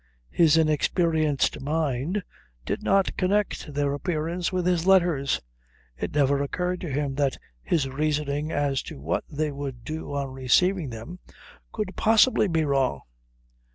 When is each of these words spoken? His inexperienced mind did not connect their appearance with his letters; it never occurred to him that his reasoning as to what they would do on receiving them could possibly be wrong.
His 0.31 0.57
inexperienced 0.57 1.61
mind 1.61 2.23
did 2.65 2.81
not 2.81 3.15
connect 3.17 3.71
their 3.71 3.93
appearance 3.93 4.51
with 4.51 4.65
his 4.65 4.87
letters; 4.87 5.39
it 5.95 6.15
never 6.15 6.41
occurred 6.41 6.81
to 6.81 6.89
him 6.89 7.13
that 7.13 7.37
his 7.61 7.87
reasoning 7.87 8.51
as 8.51 8.81
to 8.89 8.99
what 8.99 9.23
they 9.29 9.51
would 9.51 9.83
do 9.83 10.11
on 10.15 10.31
receiving 10.31 10.89
them 10.89 11.19
could 11.71 11.95
possibly 11.95 12.47
be 12.47 12.65
wrong. 12.65 13.01